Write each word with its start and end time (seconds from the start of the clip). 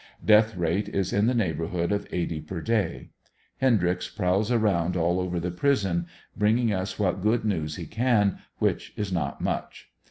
Death 0.25 0.55
rate 0.57 0.89
is 0.89 1.13
in 1.13 1.27
the 1.27 1.35
neighborhood 1.35 1.91
of 1.91 2.07
eighty 2.11 2.41
per 2.41 2.59
day. 2.59 3.11
Hendryx 3.57 4.09
prowls 4.09 4.51
around 4.51 4.97
all 4.97 5.19
over 5.19 5.39
the 5.39 5.51
prison, 5.51 6.07
bringing 6.35 6.73
us 6.73 6.97
what 6.97 7.21
good 7.21 7.45
news 7.45 7.75
he 7.75 7.85
can, 7.85 8.39
which 8.57 8.93
is 8.97 9.13
not 9.13 9.41
much. 9.41 9.91